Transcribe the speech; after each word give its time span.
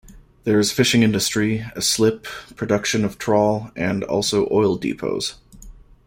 There 0.45 0.57
is 0.59 0.71
fishing-industry, 0.71 1.63
a 1.75 1.81
slip, 1.83 2.23
production 2.55 3.05
of 3.05 3.19
trawl 3.19 3.69
and 3.75 4.03
also 4.03 4.47
oil-depots. 4.51 5.35